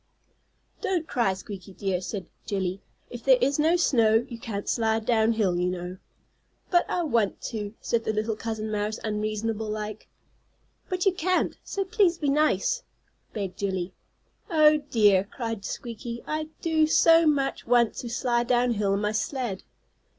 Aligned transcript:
"Don't 0.81 1.07
cry, 1.07 1.35
Squeaky, 1.35 1.73
dear," 1.73 2.01
said 2.01 2.25
Jillie. 2.47 2.81
"If 3.11 3.23
there 3.23 3.37
is 3.39 3.59
no 3.59 3.75
snow 3.75 4.25
you 4.27 4.39
can't 4.39 4.67
slide 4.67 5.05
down 5.05 5.33
hill, 5.33 5.55
you 5.59 5.69
know." 5.69 5.97
"But 6.71 6.89
I 6.89 7.03
want 7.03 7.39
to," 7.51 7.75
said 7.81 8.03
the 8.03 8.11
little 8.11 8.35
cousin 8.35 8.71
mouse, 8.71 8.97
unreasonable 9.03 9.69
like. 9.69 10.07
"But 10.89 11.05
you 11.05 11.13
can't; 11.13 11.55
so 11.63 11.85
please 11.85 12.17
be 12.17 12.29
nice," 12.29 12.81
begged 13.31 13.59
Jillie. 13.59 13.93
"Oh, 14.49 14.77
dear!" 14.77 15.23
cried 15.25 15.63
Squeaky. 15.65 16.23
"I 16.25 16.49
do 16.63 16.87
so 16.87 17.27
much 17.27 17.67
want 17.67 17.93
to 17.97 18.09
slide 18.09 18.47
down 18.47 18.71
hill 18.71 18.93
on 18.93 19.01
my 19.01 19.11
sled." 19.11 19.61